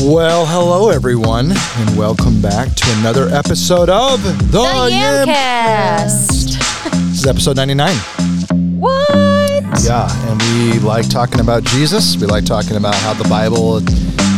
[0.00, 5.26] Well, hello everyone, and welcome back to another episode of the, The Yamcast.
[5.26, 6.90] Yamcast.
[7.08, 7.96] This is episode 99.
[8.78, 9.00] What?
[9.82, 12.16] Yeah, and we like talking about Jesus.
[12.16, 13.78] We like talking about how the Bible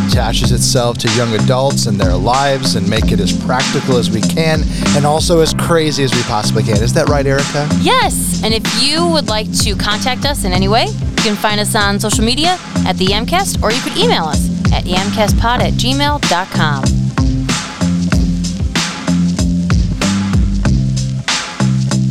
[0.08, 4.22] attaches itself to young adults and their lives and make it as practical as we
[4.22, 4.62] can
[4.96, 6.82] and also as crazy as we possibly can.
[6.82, 7.68] Is that right, Erica?
[7.80, 8.42] Yes.
[8.42, 11.74] And if you would like to contact us in any way, you can find us
[11.74, 16.84] on social media at the Yamcast, or you could email us at yamcastpod at gmail.com.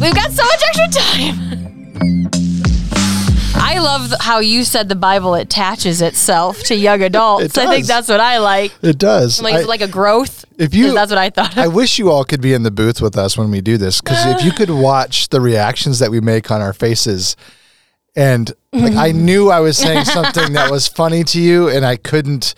[0.02, 2.30] We've got so much extra time.
[3.55, 7.58] I love how you said the Bible attaches itself to young adults.
[7.58, 8.72] I think that's what I like.
[8.81, 9.41] It does.
[9.41, 10.45] Like, I- like a growth.
[10.58, 11.58] if you- that's what I thought.
[11.58, 14.00] I wish you all could be in the booth with us when we do this
[14.00, 17.36] because if you could watch the reactions that we make on our faces,
[18.16, 21.95] and like I knew I was saying something that was funny to you, and I
[21.97, 22.56] couldn't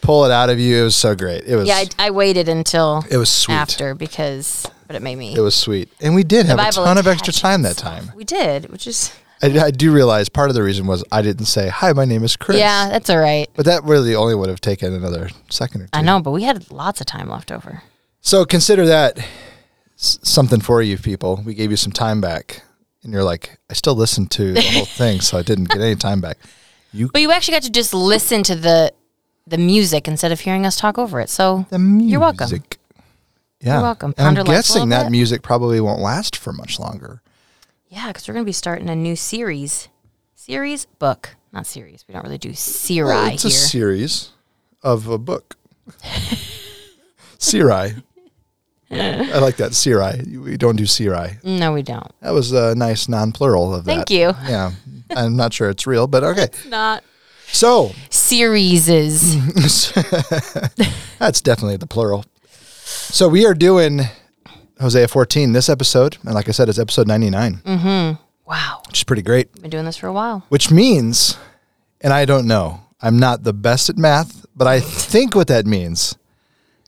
[0.00, 0.80] pull it out of you.
[0.80, 1.44] It was so great.
[1.44, 1.66] It was.
[1.68, 3.54] yeah, I, I waited until it was sweet.
[3.54, 5.34] after because, but it made me.
[5.34, 8.12] It was sweet, and we did have a ton of extra time that time.
[8.14, 11.46] We did, which is I, I do realize part of the reason was I didn't
[11.46, 11.92] say hi.
[11.92, 12.58] My name is Chris.
[12.58, 13.48] yeah, that's all right.
[13.54, 15.90] But that really only would have taken another second or two.
[15.92, 17.82] I know, but we had lots of time left over.
[18.20, 19.18] So consider that
[19.98, 21.42] s- something for you people.
[21.44, 22.62] We gave you some time back,
[23.04, 25.94] and you're like, I still listened to the whole thing, so I didn't get any
[25.96, 26.38] time back.
[26.92, 28.92] You But you actually got to just listen to the
[29.46, 31.28] the music instead of hearing us talk over it.
[31.28, 32.10] So the music.
[32.12, 32.48] You're welcome.
[33.60, 34.14] Yeah, You're welcome.
[34.16, 35.10] And I'm Ponder life a guessing that bit.
[35.12, 37.20] music probably won't last for much longer.
[37.88, 39.88] yeah, because we're gonna be starting a new series,
[40.34, 42.04] series book, not series.
[42.08, 43.48] We don't really do siri Well, it's here.
[43.50, 44.30] a series
[44.82, 45.56] of a book.
[47.38, 47.96] Siri.
[49.00, 49.74] I like that.
[49.74, 50.38] Siri.
[50.38, 51.38] We don't do Siri.
[51.42, 52.10] no, we don't.
[52.20, 53.94] That was a nice non-plural of that.
[53.94, 54.32] Thank you.
[54.48, 54.72] Yeah.
[55.10, 56.48] I'm not sure it's real, but okay.
[56.68, 57.04] Not
[57.48, 58.86] So series
[61.18, 62.24] that's definitely the plural.
[62.84, 64.00] So we are doing
[64.80, 68.48] Hosea 14 this episode, and like I said, it's episode 99, mm-hmm.
[68.48, 68.82] wow.
[68.86, 69.52] which is pretty great.
[69.60, 70.44] Been doing this for a while.
[70.48, 71.38] Which means,
[72.00, 75.66] and I don't know, I'm not the best at math, but I think what that
[75.66, 76.16] means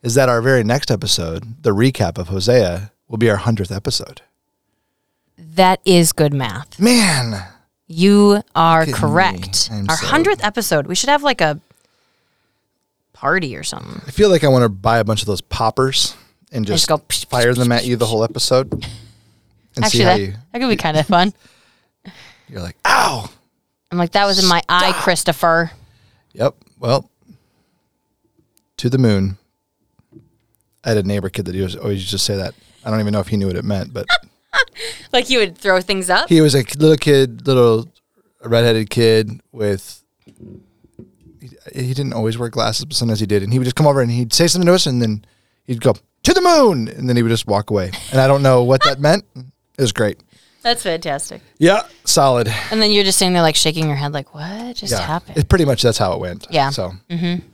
[0.07, 4.23] is that our very next episode, the recap of Hosea, will be our hundredth episode.
[5.37, 6.79] That is good math.
[6.79, 7.43] Man,
[7.89, 8.99] You are Look at me.
[9.01, 9.69] correct.
[9.89, 10.87] Our so- hundredth episode.
[10.87, 11.61] We should have like a
[13.13, 14.01] party or something.
[14.07, 16.15] I feel like I want to buy a bunch of those poppers
[16.53, 20.17] and just, just go fire them at you the whole episode, and Actually, see how
[20.17, 21.33] that, you that could be kind of fun.
[22.49, 23.29] you're like, ow.
[23.91, 25.73] I'm like, that was in my eye, Christopher.
[26.33, 26.55] Yep.
[26.79, 27.11] Well,
[28.77, 29.39] to the moon.
[30.87, 32.55] I had a neighbor kid that he was always used to say that.
[32.85, 34.07] I don't even know if he knew what it meant, but
[35.13, 36.29] Like you would throw things up.
[36.31, 37.89] he was a little kid, little
[38.43, 40.03] redheaded kid with.
[41.41, 43.87] He, he didn't always wear glasses, but sometimes he did, and he would just come
[43.87, 45.25] over and he'd say something to us, and then
[45.65, 48.43] he'd go to the moon, and then he would just walk away, and I don't
[48.43, 49.25] know what that meant.
[49.35, 50.21] It was great.
[50.63, 51.43] That's fantastic.
[51.59, 52.49] Yeah, solid.
[52.73, 55.39] And then you're just sitting there like shaking your head, like, what just Yeah, happened?
[55.39, 56.47] it pretty much that's how it went.
[56.51, 56.71] Yeah.
[56.71, 57.47] So, mm-hmm.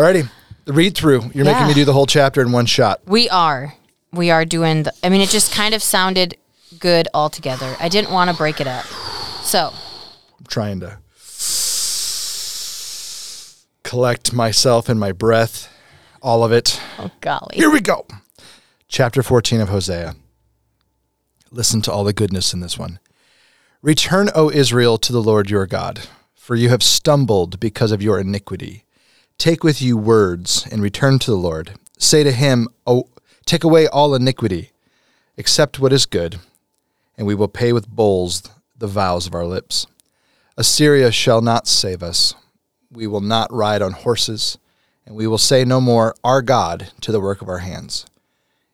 [0.00, 0.28] alrighty,
[0.66, 1.30] read through.
[1.34, 3.00] You're making me do the whole chapter in one shot.
[3.06, 3.74] we are.
[4.12, 6.36] We are doing the, I mean, it just kind of sounded
[6.78, 7.76] good altogether.
[7.80, 8.84] I didn't want to break it up.
[9.42, 9.72] So,
[10.38, 10.98] I'm trying to
[13.82, 15.72] collect myself and my breath,
[16.22, 16.80] all of it.
[16.98, 17.54] oh golly.
[17.56, 18.06] Here we go.
[18.88, 20.14] Chapter 14 of Hosea.
[21.50, 22.98] Listen to all the goodness in this one.
[23.82, 28.18] Return, O Israel, to the Lord your God, for you have stumbled because of your
[28.18, 28.85] iniquity.
[29.38, 31.74] Take with you words and return to the Lord.
[31.98, 33.08] Say to him, O
[33.44, 34.72] take away all iniquity,
[35.38, 36.40] accept what is good,
[37.16, 38.42] and we will pay with bowls
[38.76, 39.86] the vows of our lips.
[40.56, 42.34] Assyria shall not save us.
[42.90, 44.58] We will not ride on horses,
[45.04, 48.06] and we will say no more, Our God, to the work of our hands.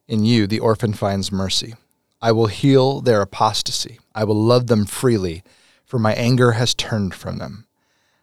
[0.06, 1.74] In you the orphan finds mercy.
[2.20, 3.98] I will heal their apostasy.
[4.14, 5.42] I will love them freely,
[5.84, 7.66] for my anger has turned from them.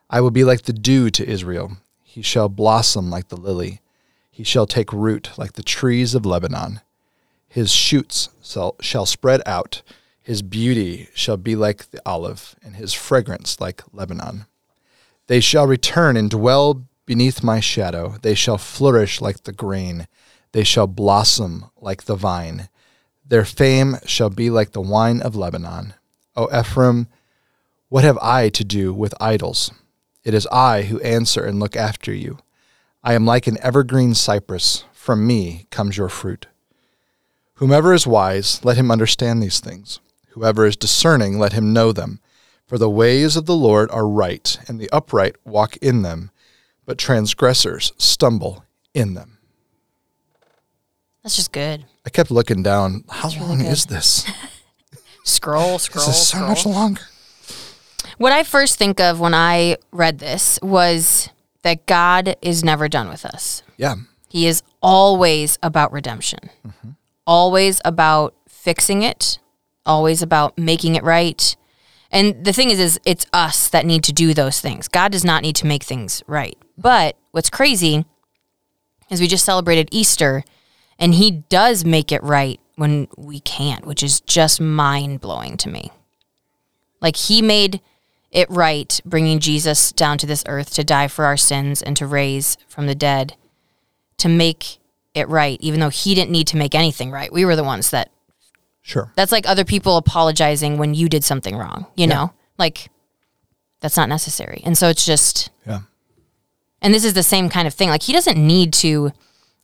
[0.09, 1.77] I will be like the dew to Israel.
[2.11, 3.81] He shall blossom like the lily.
[4.31, 6.81] He shall take root like the trees of Lebanon.
[7.47, 9.83] His shoots shall, spread out.
[10.19, 14.47] His beauty shall be like the olive, and his fragrance like Lebanon.
[15.27, 18.15] They shall return and dwell beneath my shadow.
[18.23, 20.07] They shall flourish like the grain.
[20.51, 22.69] They shall blossom like the vine.
[23.23, 25.93] Their fame shall be like the wine of Lebanon.
[26.35, 27.07] O Ephraim,
[27.87, 29.71] what have I to do with idols?
[30.23, 32.39] It is I who answer and look after you.
[33.03, 34.83] I am like an evergreen cypress.
[34.93, 36.47] From me comes your fruit.
[37.55, 39.99] Whomever is wise, let him understand these things.
[40.29, 42.19] Whoever is discerning, let him know them.
[42.67, 46.31] For the ways of the Lord are right, and the upright walk in them.
[46.85, 48.63] but transgressors stumble
[48.95, 49.37] in them.
[51.23, 51.85] That's just good.
[52.05, 53.03] I kept looking down.
[53.09, 54.25] How long is this?
[55.23, 56.49] Scroll, scroll, This is so scroll.
[56.49, 57.01] much longer.
[58.19, 61.29] What I first think of when I read this was
[61.61, 63.63] that God is never done with us.
[63.77, 63.95] Yeah.
[64.27, 66.89] He is always about redemption, mm-hmm.
[67.25, 69.39] always about fixing it,
[69.85, 71.55] always about making it right.
[72.11, 74.89] And the thing is, is it's us that need to do those things.
[74.89, 76.57] God does not need to make things right.
[76.59, 76.81] Mm-hmm.
[76.81, 78.03] But what's crazy
[79.09, 80.43] is we just celebrated Easter,
[80.99, 85.69] and He does make it right when we can't, which is just mind blowing to
[85.69, 85.89] me.
[86.99, 87.79] Like He made
[88.31, 92.05] it right, bringing Jesus down to this earth to die for our sins and to
[92.05, 93.35] raise from the dead
[94.17, 94.77] to make
[95.15, 97.33] it right, even though he didn't need to make anything right.
[97.33, 98.11] We were the ones that
[98.81, 99.11] Sure.
[99.15, 102.33] that's like other people apologizing when you did something wrong, you know?
[102.57, 102.89] Like
[103.81, 104.61] that's not necessary.
[104.65, 105.81] And so it's just Yeah.
[106.81, 107.89] and this is the same kind of thing.
[107.89, 109.11] Like he doesn't need to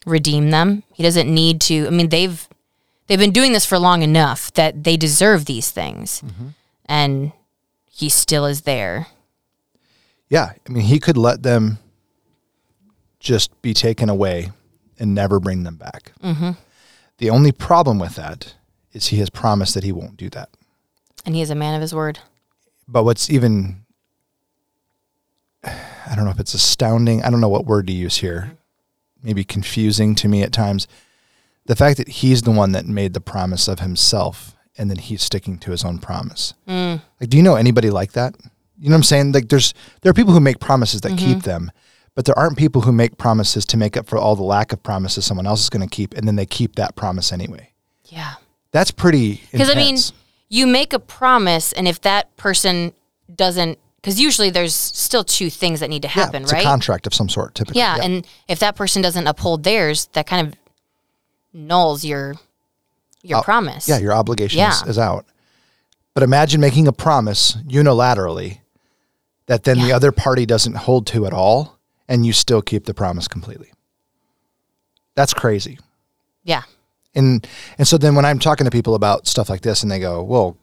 [0.05, 0.83] redeem them.
[0.93, 2.47] He doesn't need to I mean they've
[3.07, 6.21] they've been doing this for long enough that they deserve these things.
[6.25, 6.47] Mm-hmm.
[6.87, 7.31] And
[7.95, 9.07] he still is there.
[10.27, 10.51] Yeah.
[10.67, 11.77] I mean, he could let them
[13.21, 14.51] just be taken away
[14.99, 16.11] and never bring them back.
[16.21, 16.51] Mm-hmm.
[17.19, 18.55] The only problem with that
[18.91, 20.49] is he has promised that he won't do that.
[21.25, 22.19] And he is a man of his word.
[22.85, 23.85] But what's even,
[25.63, 28.57] I don't know if it's astounding, I don't know what word to use here,
[29.23, 30.85] maybe confusing to me at times.
[31.65, 35.21] The fact that he's the one that made the promise of himself and then he's
[35.21, 36.53] sticking to his own promise.
[36.67, 37.01] Mm.
[37.19, 38.35] Like, do you know anybody like that?
[38.79, 39.31] You know what I'm saying?
[39.31, 41.39] Like, there's there are people who make promises that keep mm-hmm.
[41.39, 41.71] them,
[42.13, 44.83] but there aren't people who make promises to make up for all the lack of
[44.83, 47.71] promises someone else is going to keep, and then they keep that promise anyway.
[48.05, 48.33] Yeah.
[48.71, 49.41] That's pretty.
[49.51, 49.97] Because I mean,
[50.49, 52.93] you make a promise, and if that person
[53.33, 56.61] doesn't, because usually there's still two things that need to happen, yeah, right?
[56.61, 57.79] a contract of some sort, typically.
[57.79, 60.53] yeah, and if that person doesn't uphold theirs, that kind of
[61.55, 62.35] nulls your
[63.29, 63.89] your promise.
[63.89, 64.89] Uh, Yeah, your obligation is, Yeah.
[64.89, 65.25] is out.
[66.13, 68.59] But imagine making a promise unilaterally
[69.47, 71.77] that then the other party doesn't hold to at all,
[72.07, 73.71] and you still keep the promise completely.
[75.15, 75.77] That's crazy.
[76.43, 76.63] yeah,
[77.13, 79.99] And and so then when I'm talking to people about stuff like this, and they
[79.99, 80.57] go, "Well,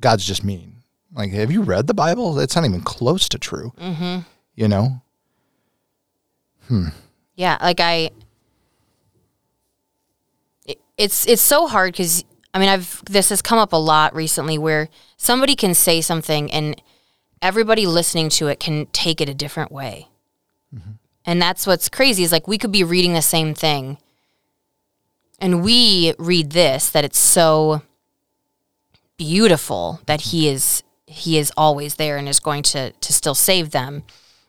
[0.00, 0.74] God's just mean."
[1.14, 2.38] Like, have you read the Bible?
[2.38, 3.72] It's not even close to true.
[3.80, 4.18] Mm-hmm.
[4.54, 5.00] You know?
[6.68, 6.88] Hmm.
[7.34, 7.56] Yeah.
[7.62, 8.10] Like I,
[10.98, 14.58] it's it's so hard because I mean I've this has come up a lot recently
[14.58, 16.80] where somebody can say something and
[17.40, 20.08] everybody listening to it can take it a different way.
[20.74, 20.92] Mm-hmm.
[21.24, 23.98] And that's what's crazy is like we could be reading the same thing
[25.38, 27.82] and we read this that it's so
[29.16, 33.70] beautiful that he is he is always there and is going to to still save
[33.70, 34.02] them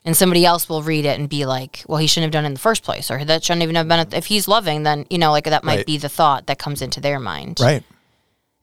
[0.06, 2.48] and somebody else will read it and be like well he shouldn't have done it
[2.48, 5.18] in the first place or that shouldn't even have been if he's loving then you
[5.18, 5.86] know like that might Right.
[5.86, 7.84] be the thought that comes into their mind Right.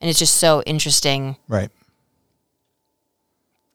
[0.00, 1.70] and it's just so interesting Right.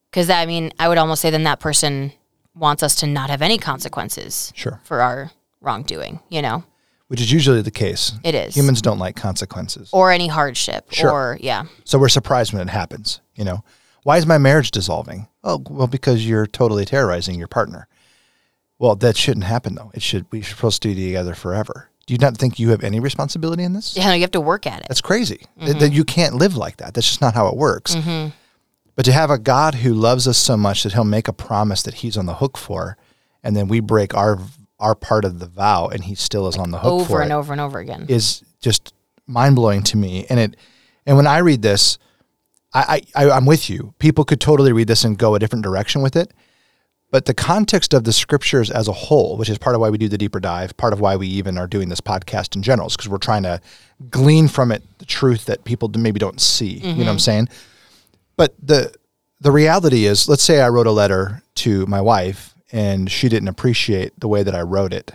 [0.09, 2.11] because i mean i would almost say then that person
[2.55, 4.81] wants us to not have any consequences Sure.
[4.83, 5.31] for our
[5.61, 6.63] wrongdoing you know
[7.07, 8.13] Which is usually the case.
[8.23, 9.89] it is Humans don't like consequences.
[9.93, 11.11] or any hardship Sure.
[11.11, 13.19] or yeah So we're surprised when it happens.
[13.35, 13.63] You know,
[14.03, 15.27] why is my marriage dissolving?
[15.43, 17.87] Oh, well, because you're totally terrorizing your partner.
[18.79, 19.91] Well, that shouldn't happen though.
[19.93, 20.25] It should.
[20.31, 21.89] We're supposed to be together forever.
[22.07, 23.95] Do you not think you have any responsibility in this?
[23.95, 25.45] yeah no, you have to work at it That's crazy.
[25.57, 25.79] That- mm-hmm.
[25.79, 26.93] That you can't live like that.
[26.93, 27.95] That's just not how it works.
[27.95, 28.29] Mm-hmm.
[28.95, 31.83] But to have a God who loves us so much that He'll make a promise
[31.83, 32.97] that He's on the hook for,
[33.43, 34.39] and then we break our
[34.79, 37.31] our part of the vow, and He still is on the hook over for and
[37.31, 38.93] it over and over again is just
[39.27, 40.25] mind blowing to me.
[40.29, 40.57] And it,
[41.05, 41.97] and when I read this,
[42.73, 43.93] I, I, I'm with you.
[43.99, 46.33] People could totally read this and go a different direction with it.
[47.09, 49.97] But the context of the scriptures as a whole, which is part of why we
[49.97, 52.87] do the deeper dive, part of why we even are doing this podcast in general,
[52.87, 53.59] is because we're trying to
[54.09, 56.75] glean from it the truth that people maybe don't see.
[56.75, 57.17] You know what I'm mm-hmm.
[57.17, 57.49] saying?
[58.37, 58.93] But the
[59.41, 63.49] the reality is, let's say I wrote a letter to my wife and she didn't
[63.49, 65.13] appreciate the way that I wrote it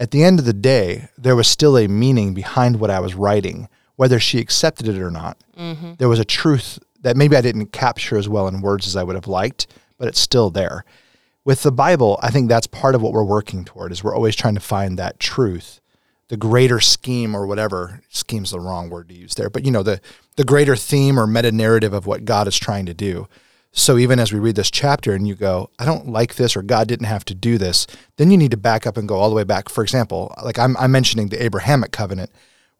[0.00, 3.14] at the end of the day, there was still a meaning behind what I was
[3.14, 3.68] writing,
[4.00, 5.36] whether she accepted it or not.
[5.58, 5.92] Mm-hmm.
[5.98, 9.02] There was a truth that maybe I didn't capture as well in words as I
[9.02, 9.66] would have liked,
[9.98, 10.86] but it's still there.
[11.44, 14.34] With the Bible, I think that's part of what we're working toward is we're always
[14.34, 15.82] trying to find that truth,
[16.28, 19.82] the greater scheme or whatever scheme's the wrong word to use there, but you know,
[19.82, 20.00] the
[20.36, 23.28] the greater theme or meta narrative of what God is trying to do.
[23.70, 26.62] So even as we read this chapter and you go, I don't like this or
[26.62, 29.28] God didn't have to do this, then you need to back up and go all
[29.28, 29.68] the way back.
[29.68, 32.30] For example, like I'm, I'm mentioning the Abrahamic covenant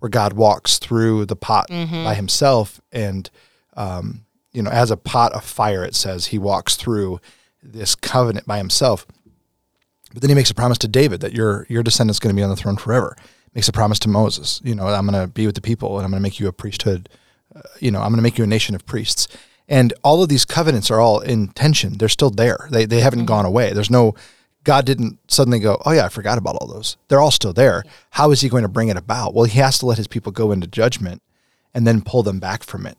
[0.01, 1.69] where God walks through the pot
[2.05, 3.31] by himself and,
[3.77, 7.21] um, you know, as a pot of fire, it says he walks through
[7.63, 9.07] this covenant by himself.
[10.13, 12.43] But then he makes a promise to David that your your descendant's going to be
[12.43, 13.17] on the throne forever.
[13.55, 16.05] Makes a promise to Moses, you know, I'm going to be with the people and
[16.05, 17.09] I'm going to make you a priesthood.
[17.55, 19.29] Uh, you know, I'm going to make you a nation of priests.
[19.69, 21.99] And all of these covenants are all in tension.
[21.99, 22.69] They're still there.
[22.71, 23.73] They they haven't gone away.
[23.73, 24.15] There's no
[24.65, 27.83] God didn't suddenly go, "Oh yeah, I forgot about all those." They're all still there.
[28.11, 29.35] How is he going to bring it about?
[29.35, 31.23] Well, he has to let his people go into judgment
[31.73, 32.99] and then pull them back from it.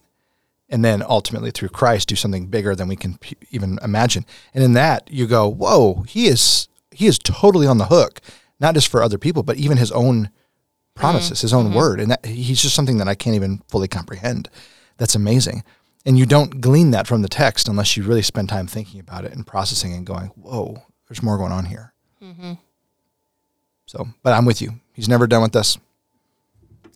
[0.70, 4.26] And then ultimately through Christ do something bigger than we can p- even imagine.
[4.54, 8.22] And in that, you go, "Whoa, he is he is totally on the hook,
[8.60, 10.30] not just for other people, but even his own
[10.96, 11.46] promises, mm-hmm.
[11.46, 11.76] his own mm-hmm.
[11.76, 14.50] word." And that he's just something that I can't even fully comprehend.
[14.98, 15.64] That's amazing.
[16.06, 19.26] And you don't glean that from the text unless you really spend time thinking about
[19.26, 21.92] it and processing and going, "Whoa, there's more going on here."
[22.24, 22.54] Mm-hmm.
[23.86, 24.80] So, but I'm with you.
[24.94, 25.78] He's never done with us.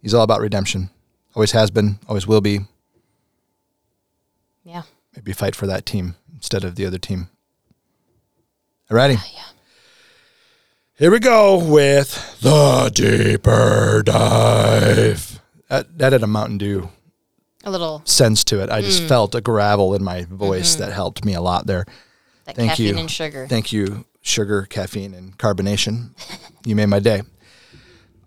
[0.01, 0.89] He's all about redemption.
[1.35, 2.59] Always has been, always will be.
[4.63, 4.83] Yeah.
[5.13, 7.27] Maybe fight for that team instead of the other team.
[8.89, 9.19] Alrighty.
[9.35, 9.41] Yeah.
[10.97, 15.41] Here we go with the deeper dive.
[15.67, 16.89] That, that had a Mountain Dew
[17.65, 18.69] A little sense to it.
[18.69, 19.09] I just mm.
[19.09, 20.83] felt a gravel in my voice mm-hmm.
[20.85, 21.85] that helped me a lot there.
[22.45, 22.97] That Thank caffeine you.
[22.97, 23.47] and sugar.
[23.47, 26.09] Thank you, sugar, caffeine, and carbonation.
[26.65, 27.21] you made my day.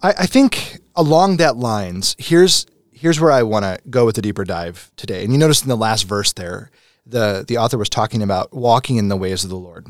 [0.02, 4.22] I, I think along that lines, here's here's where I want to go with the
[4.22, 5.22] deeper dive today.
[5.24, 6.70] And you notice in the last verse there,
[7.06, 9.86] the the author was talking about walking in the ways of the Lord.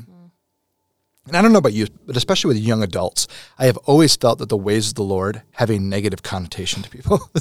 [1.26, 4.38] And I don't know about you, but especially with young adults, I have always felt
[4.38, 7.18] that the ways of the Lord have a negative connotation to people.
[7.34, 7.40] Do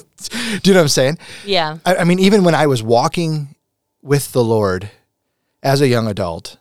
[0.65, 1.17] you know what I'm saying?
[1.46, 1.77] yeah.
[1.86, 3.56] I, I mean, even when I was walking
[4.01, 4.91] with the Lord
[5.63, 6.58] as a young adult,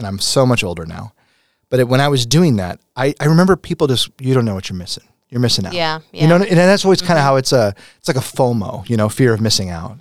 [0.00, 1.12] and I'm so much older now,
[1.68, 4.54] but it, when I was doing that, I, I remember people just, you don't know
[4.54, 5.04] what you're missing.
[5.28, 5.74] You're missing out.
[5.74, 8.88] Yeah, You know, and that's always kind of how it's a, it's like a FOMO,
[8.88, 9.98] you know, fear of missing out.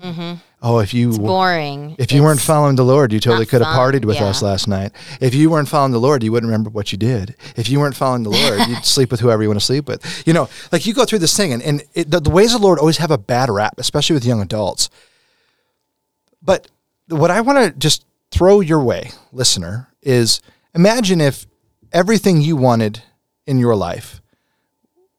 [0.61, 1.95] Oh, if you, Boring.
[1.99, 4.25] if you weren't following the Lord, you totally could have partied with yeah.
[4.25, 4.91] us last night.
[5.21, 7.35] If you weren't following the Lord, you wouldn't remember what you did.
[7.55, 10.23] If you weren't following the Lord, you'd sleep with whoever you want to sleep with.
[10.25, 12.61] You know, like you go through this thing, and, and it, the, the ways of
[12.61, 14.89] the Lord always have a bad rap, especially with young adults.
[16.41, 16.69] But
[17.07, 20.41] what I want to just throw your way, listener, is
[20.73, 21.45] imagine if
[21.91, 23.01] everything you wanted
[23.45, 24.21] in your life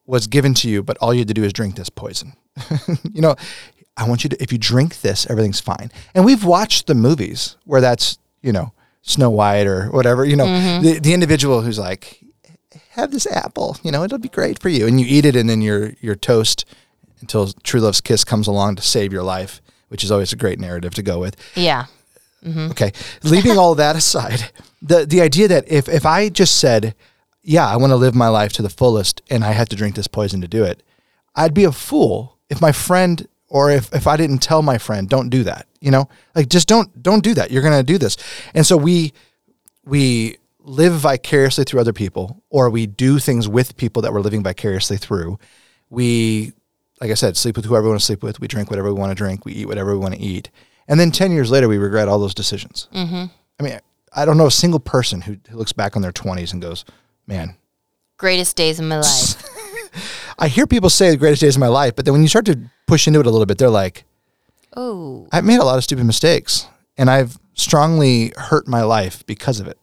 [0.06, 2.34] was given to you, but all you had to do is drink this poison.
[3.12, 3.36] you know,
[3.96, 5.90] I want you to, if you drink this, everything's fine.
[6.14, 8.72] And we've watched the movies where that's, you know,
[9.02, 10.84] Snow White or whatever, you know, mm-hmm.
[10.84, 12.20] the, the individual who's like,
[12.90, 14.86] have this apple, you know, it'll be great for you.
[14.86, 16.64] And you eat it and then you're, you're toast
[17.20, 20.58] until true love's kiss comes along to save your life, which is always a great
[20.58, 21.36] narrative to go with.
[21.54, 21.86] Yeah.
[22.44, 22.70] Mm-hmm.
[22.70, 22.92] Okay.
[23.22, 24.50] Leaving all that aside,
[24.82, 26.94] the the idea that if if I just said,
[27.42, 29.94] "Yeah, I want to live my life to the fullest and I had to drink
[29.94, 30.82] this poison to do it,"
[31.34, 35.08] I'd be a fool if my friend or if if I didn't tell my friend,
[35.08, 36.08] "Don't do that." You know?
[36.34, 37.50] Like just don't don't do that.
[37.50, 38.16] You're going to do this.
[38.54, 39.12] And so we
[39.84, 44.42] we live vicariously through other people or we do things with people that we're living
[44.42, 45.38] vicariously through.
[45.88, 46.52] We
[47.00, 48.40] like I said, sleep with whoever we want to sleep with.
[48.40, 49.44] We drink whatever we want to drink.
[49.44, 50.50] We eat whatever we want to eat.
[50.90, 52.88] And then 10 years later, we regret all those decisions.
[52.92, 53.26] Mm-hmm.
[53.58, 53.78] I mean,
[54.12, 56.84] I don't know a single person who, who looks back on their 20s and goes,
[57.26, 57.54] man,
[58.18, 59.42] Greatest days of my life.
[60.38, 62.44] I hear people say the greatest days of my life, but then when you start
[62.46, 64.04] to push into it a little bit, they're like,
[64.76, 65.28] oh.
[65.32, 66.66] I've made a lot of stupid mistakes
[66.98, 69.78] and I've strongly hurt my life because of it.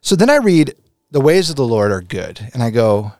[0.00, 0.74] So then I read,
[1.10, 2.48] The ways of the Lord are good.
[2.54, 3.12] And I go,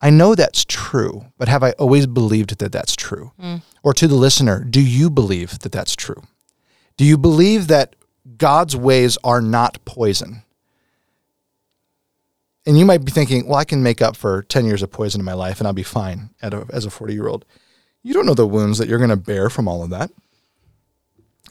[0.00, 3.32] I know that's true, but have I always believed that that's true?
[3.40, 3.62] Mm.
[3.82, 6.22] Or to the listener, do you believe that that's true?
[6.96, 7.96] Do you believe that
[8.36, 10.42] God's ways are not poison?
[12.64, 15.20] And you might be thinking, well, I can make up for 10 years of poison
[15.20, 17.44] in my life and I'll be fine at a, as a 40 year old.
[18.02, 20.10] You don't know the wounds that you're going to bear from all of that.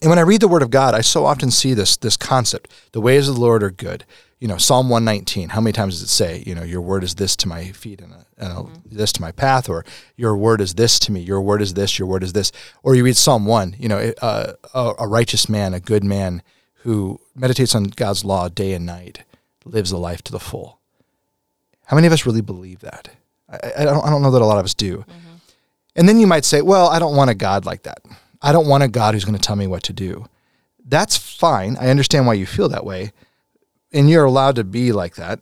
[0.01, 2.71] And when I read the Word of God, I so often see this this concept:
[2.91, 4.05] the ways of the Lord are good.
[4.39, 5.49] You know, Psalm one nineteen.
[5.49, 8.01] How many times does it say, you know, your word is this to my feet
[8.01, 9.83] and, a, and a, this to my path, or
[10.15, 12.51] your word is this to me, your word is this, your word is this.
[12.83, 13.75] Or you read Psalm one.
[13.79, 16.43] You know, uh, a, a righteous man, a good man
[16.83, 19.23] who meditates on God's law day and night,
[19.65, 20.79] lives a life to the full.
[21.85, 23.09] How many of us really believe that?
[23.49, 24.99] I, I, don't, I don't know that a lot of us do.
[24.99, 25.35] Mm-hmm.
[25.95, 28.01] And then you might say, well, I don't want a God like that.
[28.41, 30.25] I don't want a God who's going to tell me what to do.
[30.85, 31.77] That's fine.
[31.79, 33.11] I understand why you feel that way.
[33.91, 35.39] And you're allowed to be like that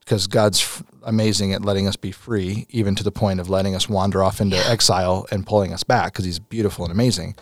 [0.00, 3.74] because God's f- amazing at letting us be free, even to the point of letting
[3.74, 7.34] us wander off into exile and pulling us back because he's beautiful and amazing.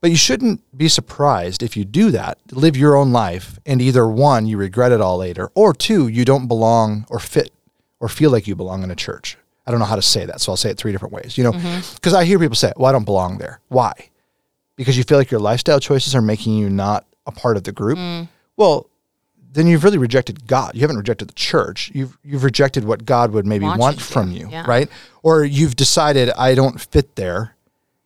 [0.00, 4.06] But you shouldn't be surprised if you do that, live your own life, and either
[4.06, 7.52] one, you regret it all later, or two, you don't belong or fit
[7.98, 9.37] or feel like you belong in a church.
[9.68, 11.36] I don't know how to say that, so I'll say it three different ways.
[11.36, 11.94] You know, mm-hmm.
[11.94, 13.92] because I hear people say, "Well, I don't belong there." Why?
[14.76, 17.72] Because you feel like your lifestyle choices are making you not a part of the
[17.72, 17.98] group.
[17.98, 18.28] Mm.
[18.56, 18.88] Well,
[19.52, 20.74] then you've really rejected God.
[20.74, 21.90] You haven't rejected the church.
[21.94, 24.64] You've you've rejected what God would maybe Want want, you to, from you, yeah.
[24.66, 24.88] right?
[25.22, 27.54] Or you've decided I don't fit there.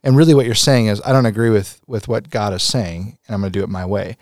[0.03, 3.19] And really what you're saying is I don't agree with with what God is saying
[3.29, 4.17] and I'm going to do it my way.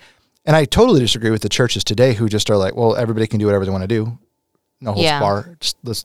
[0.45, 3.39] And I totally disagree with the churches today who just are like, well, everybody can
[3.39, 4.19] do whatever they want to do.
[4.81, 5.21] No holds Yeah.
[5.21, 5.57] bar.
[5.61, 6.05] Just let's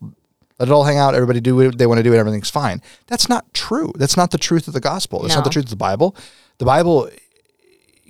[0.59, 1.15] let it all hang out.
[1.15, 2.81] Everybody do what they want to do and everything's fine.
[3.07, 3.91] That's not true.
[3.95, 5.21] That's not the truth of the gospel.
[5.21, 6.15] That's not the truth of the Bible.
[6.59, 7.09] The Bible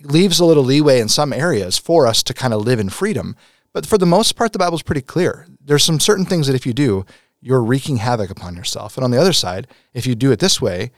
[0.03, 3.35] leaves a little leeway in some areas for us to kind of live in freedom.
[3.73, 5.47] But for the most part, the Bible's pretty clear.
[5.59, 7.05] There's some certain things that if you do,
[7.41, 8.95] you're wreaking havoc upon yourself.
[8.97, 10.91] And on the other side, if you do it this way,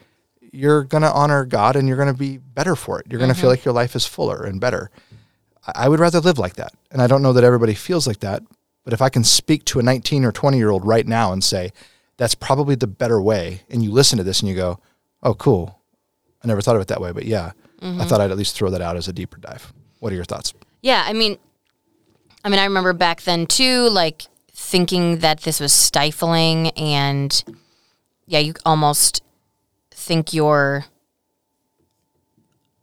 [0.51, 3.07] you're going to honor God and you're going to be better for it.
[3.09, 3.51] You're going to feel mm-hmm.
[3.51, 4.91] like your life is fuller and better.
[5.75, 6.73] I would rather live like that.
[6.91, 8.43] And I don't know that everybody feels like that.
[8.87, 11.43] But if I can speak to a 19 or 20 year old right now and
[11.43, 11.73] say,
[12.15, 14.79] that's probably the better way, and you listen to this and you go,
[15.21, 15.81] oh, cool.
[16.41, 17.11] I never thought of it that way.
[17.11, 17.51] But yeah,
[17.81, 18.01] I mm-hmm.
[18.03, 19.73] thought I'd at least throw that out as a deeper dive.
[19.99, 20.53] What are your thoughts?
[20.81, 21.37] Yeah, I mean,
[22.45, 27.43] I mean, I remember back then too, like thinking that this was stifling, and
[28.25, 29.21] yeah, you almost
[29.91, 30.85] think you're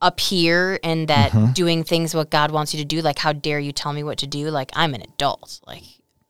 [0.05, 1.53] up here and that mm-hmm.
[1.53, 3.01] doing things what God wants you to do.
[3.01, 4.51] Like, how dare you tell me what to do?
[4.51, 5.61] Like, I'm an adult.
[5.67, 5.83] Like,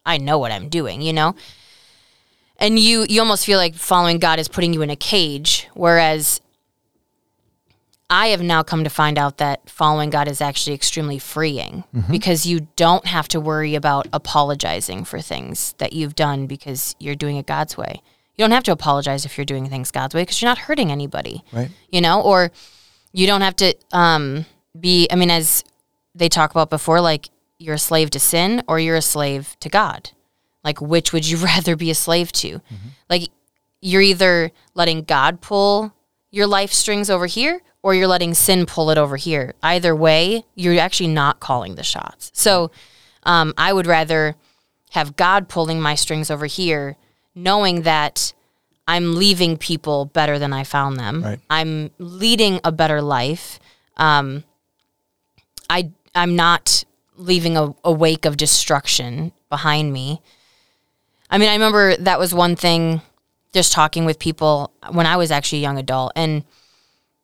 [0.07, 1.02] I know what I'm doing.
[1.02, 1.35] You know.
[2.57, 6.40] And you, you almost feel like following God is putting you in a cage, whereas
[8.09, 12.12] I have now come to find out that following God is actually extremely freeing mm-hmm.
[12.12, 17.16] because you don't have to worry about apologizing for things that you've done because you're
[17.16, 18.02] doing it God's way.
[18.37, 20.93] You don't have to apologize if you're doing things God's way because you're not hurting
[20.93, 21.71] anybody, Right.
[21.90, 22.52] you know, or
[23.14, 24.44] you don't have to um,
[24.78, 25.62] be, I mean, as
[26.16, 29.68] they talk about before, like you're a slave to sin or you're a slave to
[29.68, 30.11] God.
[30.64, 32.61] Like, which would you rather be a slave to?
[33.09, 33.28] Like,
[33.80, 35.94] you're either letting God pull
[36.30, 39.54] your life strings over here or you're letting sin pull it over here.
[39.62, 42.33] Either way, you're actually not calling the shots.
[42.35, 42.73] So
[43.23, 44.34] um, I would rather
[44.91, 46.97] have God pulling my strings over here,
[47.34, 48.32] knowing that
[48.86, 51.23] I'm leaving people better than I found them.
[51.23, 51.40] Right.
[51.49, 53.58] I'm leading a better life.
[53.97, 54.44] Um,
[55.70, 56.84] I I'm not
[57.16, 60.20] leaving a, a wake of destruction behind me.
[61.30, 63.00] I mean, I remember that was one thing
[63.52, 66.12] just talking with people when I was actually a young adult.
[66.16, 66.44] And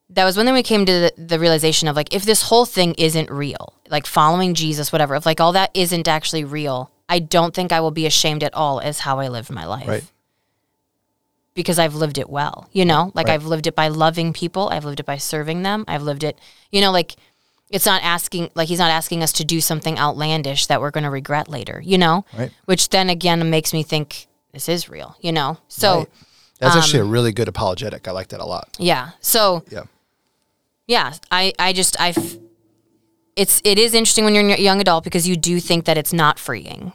[0.09, 2.65] that was when then we came to the, the realization of like, if this whole
[2.65, 7.19] thing isn't real, like following Jesus, whatever, if like all that isn't actually real, I
[7.19, 9.89] don't think I will be ashamed at all as how I lived my life.
[9.89, 10.05] Right.
[11.55, 13.35] Because I've lived it well, you know, like Right.
[13.35, 14.69] I've lived it by loving people.
[14.69, 15.85] I've lived it by serving them.
[15.89, 16.39] I've lived it,
[16.71, 17.17] you know, like
[17.71, 21.05] it's not asking, like he's not asking us to do something outlandish that we're going
[21.05, 22.51] to regret later, you know, Right.
[22.67, 25.59] which then again makes me think this is real, you know?
[25.69, 26.09] So, Right.
[26.61, 28.07] That's actually a Um, really good apologetic.
[28.07, 28.77] I like that a lot.
[28.79, 29.11] yeah.
[29.21, 29.85] So, Yeah.
[30.87, 32.13] yeah, I, I just, I,
[33.37, 36.13] it's, it is interesting when you're a young adult because you do think that it's
[36.13, 36.93] not freeing.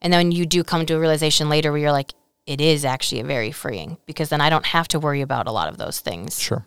[0.00, 2.12] And then you do come to a realization later where you're like,
[2.48, 5.68] it is actually very freeing because then I don't have to worry about a lot
[5.68, 6.64] of those things Sure.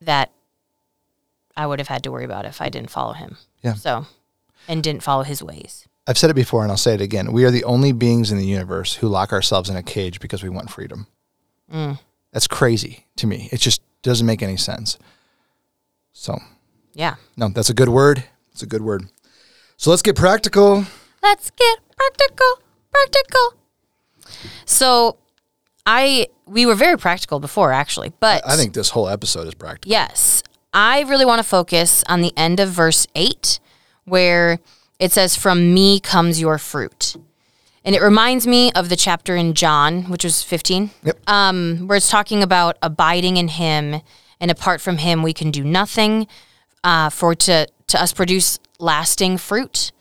[0.00, 0.30] that
[1.56, 3.36] I would have had to worry about if I didn't follow him.
[3.62, 3.74] Yeah.
[3.74, 4.06] So,
[4.68, 5.88] and didn't follow his ways.
[6.06, 7.32] I've said it before and I'll say it again.
[7.32, 10.44] We are the only beings in the universe who lock ourselves in a cage because
[10.44, 11.08] we want freedom.
[11.72, 11.98] Mm.
[12.32, 13.48] That's crazy to me.
[13.50, 14.98] It just doesn't make any sense.
[16.12, 16.38] So,
[16.94, 17.16] Yeah.
[17.36, 18.22] no, that's a good word.
[18.52, 19.08] It's a good word.
[19.76, 20.84] So let's get practical.
[21.22, 22.60] Let's get practical,
[22.92, 23.54] practical.
[24.64, 25.16] So,
[25.84, 29.90] I we were very practical before actually, but I think this whole episode is practical.
[29.90, 33.60] yes, I really want to focus on the end of verse 8
[34.04, 34.58] where
[34.98, 37.16] it says from me comes your fruit.
[37.84, 41.30] And it reminds me of the chapter in John, which was 15, Yep.
[41.30, 44.00] um, where it's talking about abiding in him
[44.40, 46.26] and apart from him we can do nothing
[46.84, 49.92] uh, for to to us produce lasting fruit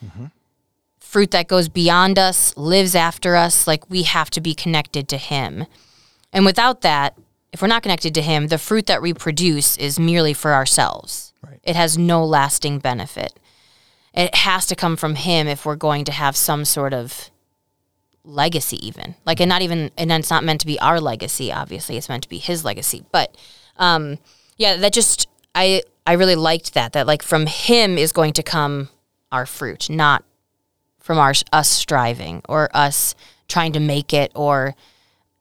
[1.15, 5.15] fruit that goes beyond us lives after us like we have to be connected to
[5.15, 5.65] him.
[6.33, 7.17] And without that
[7.53, 11.31] if we're not connected to him the fruit that we produce is merely for ourselves.
[11.41, 11.61] Right.
[11.63, 13.39] it has no lasting benefit.
[14.13, 17.31] It has to come from him if we're going to have some sort of
[18.25, 19.15] legacy even.
[19.25, 21.95] Like and not even and it's not meant to be our legacy obviously.
[21.95, 23.05] It's meant to be his legacy.
[23.13, 23.37] But
[23.77, 24.19] um
[24.57, 25.29] yeah that just
[25.63, 28.89] i i really liked that that like from him is going to come
[29.31, 30.25] our fruit not
[31.05, 33.13] from our us striving or us
[33.47, 34.73] trying to make it or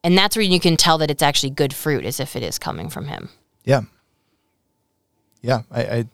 [0.02, 2.58] and that's where you can tell that it's actually good fruit as if it is
[2.58, 3.30] coming from him
[3.64, 3.80] Yeah.
[5.40, 5.62] Yeah.
[5.70, 6.04] I, I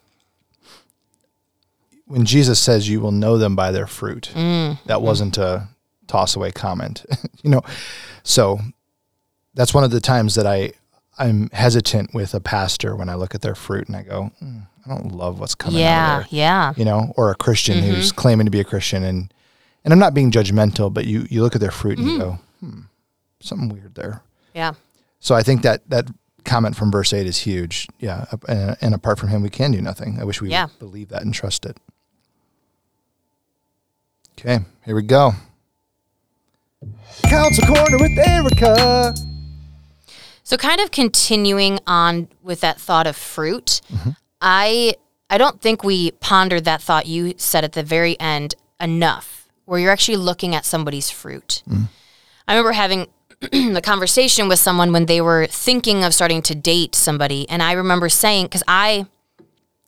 [2.07, 5.69] when Jesus says you will know them by their fruit, that wasn't a
[6.09, 7.05] toss away comment.
[7.43, 7.63] you know.
[8.25, 8.59] So
[9.55, 10.73] that's one of the times that I
[11.19, 14.67] I'm hesitant with a pastor when I look at their fruit and I go, mm,
[14.85, 16.73] I don't love what's coming out Yeah.
[16.73, 16.73] Yeah.
[16.77, 17.95] You know, or a Christian Mm-hmm.
[17.95, 19.33] who's claiming to be a Christian and
[19.85, 22.23] and I'm not being judgmental, but you you look at their fruit and you Mm-hmm.
[22.23, 22.81] go, hmm,
[23.41, 24.23] something weird there.
[24.55, 24.73] Yeah.
[25.21, 26.07] So I think that that
[26.45, 27.87] comment from verse eight is huge.
[27.99, 30.19] Yeah, and, and apart from Him, we can do nothing.
[30.21, 30.67] I wish we Yeah.
[30.67, 31.77] would believe that and trust it.
[34.39, 35.33] Okay, here we go.
[37.25, 39.15] Council Corner with Erica.
[40.43, 43.81] So kind of continuing on with that thought of fruit,
[44.41, 44.95] I
[45.29, 49.40] I don't think we pondered that thought you said at the very end enough,
[49.71, 51.63] where you're actually looking at somebody's fruit.
[52.49, 53.07] I remember having
[53.41, 57.75] the conversation with someone when they were thinking of starting to date somebody, and I
[57.75, 59.07] remember saying because I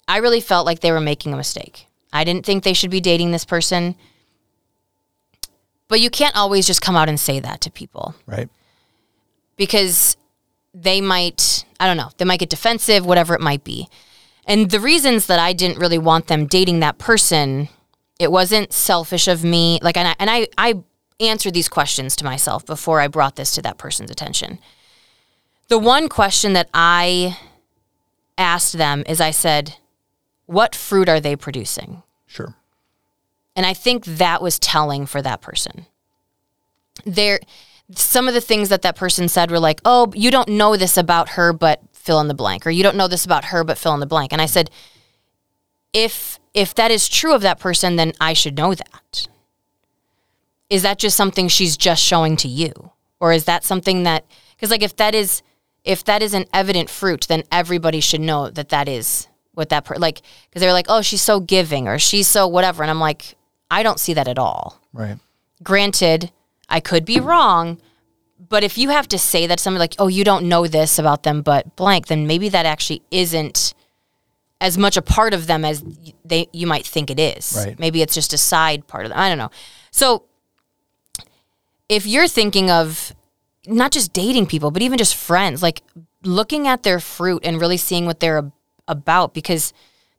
[0.06, 1.88] I really felt like they were making a mistake.
[2.12, 3.96] I didn't think they should be dating this person.
[5.88, 8.48] But you can't always just come out and say that to people Right.
[9.56, 10.16] because
[10.72, 13.88] they might, I don't know, they might get defensive, whatever it might be.
[14.46, 17.68] And the reasons that I didn't really want them dating that person,
[18.22, 19.80] it wasn't selfish of me.
[19.82, 20.82] Like, and I, and I, I
[21.20, 24.58] answered these questions to myself before I brought this to that person's attention.
[25.68, 27.38] The one question that I
[28.38, 29.76] asked them is I said,
[30.46, 32.02] What fruit are they producing?
[32.26, 32.54] Sure.
[33.56, 35.86] And I think that was telling for that person.
[37.04, 37.40] There,
[37.94, 40.96] some of the things that that person said were like, "Oh, you don't know this
[40.96, 43.76] about her, but fill in the blank," or "You don't know this about her, but
[43.76, 44.70] fill in the blank." And I said,
[45.92, 49.28] "If if that is true of that person, then I should know that.
[50.68, 52.72] Is that just something she's just showing to you,
[53.20, 54.24] or is that something that
[54.56, 55.42] because like if that is
[55.84, 59.84] if that is an evident fruit, then everybody should know that that is what that
[59.84, 63.00] per- like because they're like, oh, she's so giving or she's so whatever, and I'm
[63.00, 63.36] like,
[63.70, 64.80] I don't see that at all.
[64.92, 65.18] Right.
[65.62, 66.30] Granted,
[66.68, 67.78] I could be wrong,
[68.48, 71.22] but if you have to say that somebody like, oh, you don't know this about
[71.22, 73.74] them, but blank, then maybe that actually isn't
[74.62, 75.84] as much a part of them as
[76.24, 77.54] they you might think it is.
[77.56, 77.78] Right.
[77.78, 79.18] Maybe it's just a side part of them.
[79.18, 79.50] I don't know.
[79.90, 80.24] So
[81.88, 83.12] if you're thinking of
[83.66, 85.82] not just dating people, but even just friends, like
[86.22, 88.52] looking at their fruit and really seeing what they're ab-
[88.88, 89.72] about, because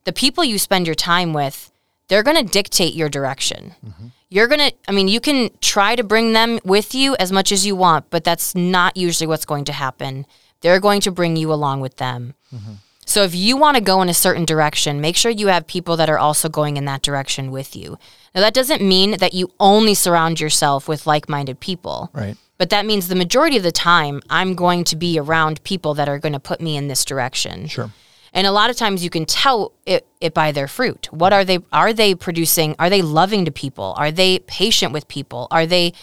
[0.04, 1.72] the people you spend your time with,
[2.10, 3.74] they're going to dictate your direction.
[3.86, 4.08] Mm-hmm.
[4.30, 7.52] You're going to, I mean, you can try to bring them with you as much
[7.52, 10.26] as you want, but that's not usually what's going to happen.
[10.62, 12.34] They're going to bring you along with them.
[12.54, 12.74] Mm-hmm.
[13.06, 15.98] So if you want to go in a certain direction, make sure you have people
[15.98, 17.98] that are also going in that direction with you.
[18.34, 22.10] Now that doesn't mean that you only surround yourself with like-minded people.
[22.14, 22.38] Right.
[22.58, 26.08] But that means the majority of the time I'm going to be around people that
[26.08, 27.68] are going to put me in this direction.
[27.68, 27.92] Sure.
[28.32, 31.08] And a lot of times you can tell it, it by their fruit.
[31.12, 32.76] What are they are they producing?
[32.80, 33.94] Are they loving to people?
[33.98, 35.48] Are they patient with people?
[35.52, 35.94] Are they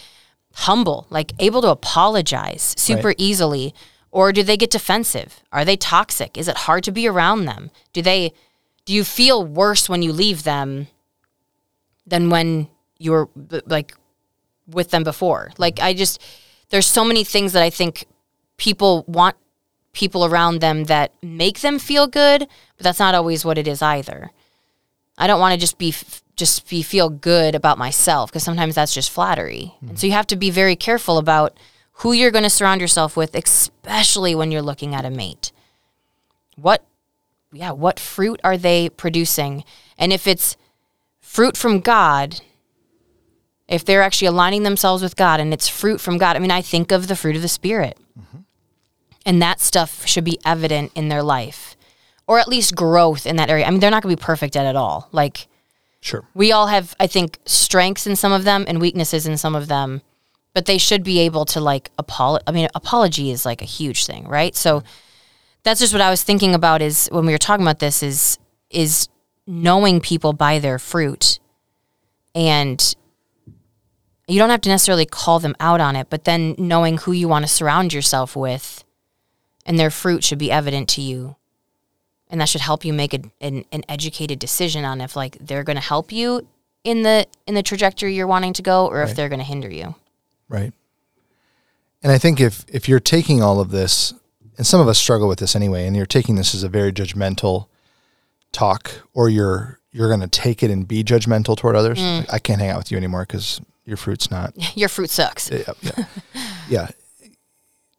[0.53, 3.15] humble, like able to apologize super Right.
[3.17, 3.73] easily?
[4.11, 5.41] Or do they get defensive?
[5.51, 6.37] Are they toxic?
[6.37, 7.71] Is it hard to be around them?
[7.93, 8.33] Do they
[8.85, 10.87] do you feel worse when you leave them
[12.05, 13.29] than when you were
[13.65, 13.95] like
[14.67, 15.51] with them before?
[15.57, 16.21] Like I just
[16.69, 18.05] there's so many things that I think
[18.57, 19.35] people want
[19.93, 22.47] people around them that make them feel good,
[22.77, 24.31] but that's not always what it is either.
[25.17, 28.75] I don't want to just be f- just be feel good about myself because sometimes
[28.75, 29.75] that's just flattery.
[29.81, 29.99] And mm.
[29.99, 31.55] so you have to be very careful about
[32.01, 35.51] who you're going to surround yourself with, especially when you're looking at a mate.
[36.55, 36.83] What
[37.53, 39.63] yeah, what fruit are they producing?
[39.97, 40.55] And if it's
[41.19, 42.39] fruit from God,
[43.67, 46.61] if they're actually aligning themselves with God and it's fruit from God, I mean, I
[46.61, 47.97] think of the fruit of the Spirit.
[48.17, 48.37] Mm-hmm.
[49.25, 51.75] And that stuff should be evident in their life
[52.31, 53.65] or at least growth in that area.
[53.65, 55.09] I mean, they're not going to be perfect at it all.
[55.11, 55.47] Like,
[55.99, 56.23] Sure.
[56.33, 59.67] we all have, I think, strengths in some of them and weaknesses in some of
[59.67, 60.01] them,
[60.53, 62.43] but they should be able to, like, apologize.
[62.47, 64.55] I mean, apology is like a huge thing, right?
[64.55, 64.87] So mm-hmm.
[65.63, 68.37] that's just what I was thinking about is when we were talking about this is,
[68.69, 69.07] is
[69.47, 71.39] knowing people by their fruit
[72.33, 72.95] and
[74.27, 77.27] you don't have to necessarily call them out on it, but then knowing who you
[77.27, 78.83] want to surround yourself with
[79.65, 81.35] and their fruit should be evident to you.
[82.29, 85.65] And that should help you make a, an, an educated decision on if like they're
[85.65, 86.47] going to help you
[86.83, 89.69] in the in the trajectory you're wanting to go or if they're going to hinder
[89.69, 89.95] you.
[90.51, 90.73] Right.
[92.03, 94.13] And I think if if you're taking all of this,
[94.57, 96.91] and some of us struggle with this anyway, and you're taking this as a very
[96.91, 97.67] judgmental
[98.51, 101.99] talk, or you're you're going to take it and be judgmental toward others.
[101.99, 102.19] Mm.
[102.19, 104.53] Like, I can't hang out with you anymore because your fruit's not.
[104.77, 105.49] Your fruit sucks.
[105.49, 106.05] yeah, yeah.
[106.69, 106.87] yeah.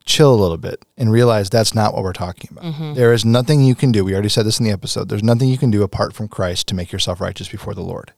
[0.04, 2.64] Chill a little bit and realize that's not what we're talking about.
[2.64, 2.94] Mm-hmm.
[2.94, 4.04] There is nothing you can do.
[4.04, 5.08] We already said this in the episode.
[5.08, 8.12] There's nothing you can do apart from Christ to make yourself righteous before the Lord.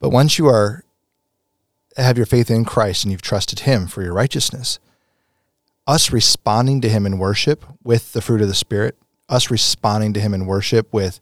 [0.00, 0.84] But once you are
[2.02, 4.78] have your faith in Christ and you've trusted him for your righteousness,
[5.86, 8.96] us responding to him in worship with the fruit of the spirit,
[9.28, 11.20] us responding to him in worship with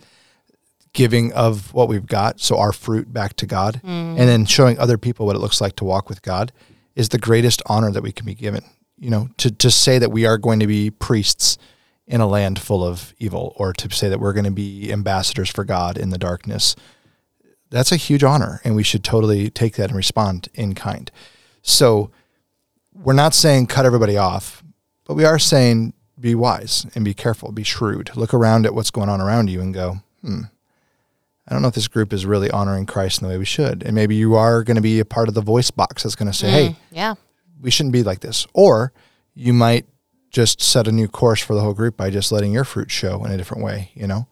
[0.92, 3.90] giving of what we've got, so our fruit back to God, mm.
[3.90, 6.52] and then showing other people what it looks like to walk with God
[6.94, 8.64] is the greatest honor that we can be given.
[8.98, 11.58] You know, to to say that we are going to be priests
[12.06, 15.50] in a land full of evil or to say that we're going to be ambassadors
[15.50, 16.76] for God in the darkness.
[17.70, 21.10] That's a huge honor and we should totally take that and respond in kind.
[21.62, 22.10] So
[22.94, 24.62] we're not saying cut everybody off,
[25.04, 28.10] but we are saying be wise and be careful, be shrewd.
[28.16, 30.42] Look around at what's going on around you and go, hmm,
[31.48, 33.82] I don't know if this group is really honoring Christ in the way we should.
[33.82, 36.30] And maybe you are going to be a part of the voice box that's going
[36.30, 37.14] to say, hey, Yeah.
[37.60, 38.46] we shouldn't be like this.
[38.54, 38.92] Or
[39.34, 39.86] you might
[40.30, 43.24] just set a new course for the whole group by just letting your fruit show
[43.24, 44.26] in a different way, you know?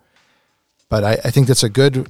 [0.88, 2.08] But I, I think that's a good,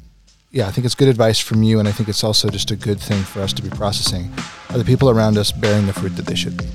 [0.54, 1.80] yeah, I think it's good advice from you.
[1.80, 4.32] And I think it's also just a good thing for us to be processing.
[4.70, 6.66] Are the people around us bearing the fruit that they should be?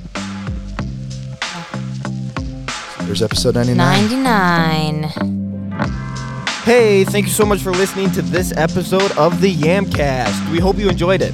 [3.05, 4.21] There's episode 99.
[4.21, 5.03] 99.
[6.63, 10.51] Hey, thank you so much for listening to this episode of the Yamcast.
[10.51, 11.33] We hope you enjoyed it.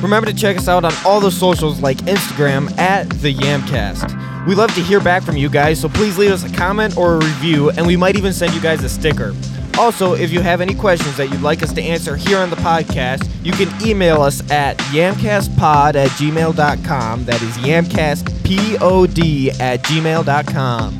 [0.00, 4.46] Remember to check us out on all the socials like Instagram at the Yamcast.
[4.46, 7.14] We love to hear back from you guys, so please leave us a comment or
[7.14, 9.34] a review, and we might even send you guys a sticker.
[9.78, 12.56] Also, if you have any questions that you'd like us to answer here on the
[12.56, 17.24] podcast, you can email us at yamcastpod at gmail.com.
[17.24, 20.99] That is yamcastpod at gmail.com.